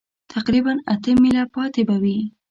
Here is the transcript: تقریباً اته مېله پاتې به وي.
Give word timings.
تقریباً 0.33 0.73
اته 0.93 1.11
مېله 1.21 1.43
پاتې 1.53 1.81
به 1.87 1.95
وي. 2.01 2.17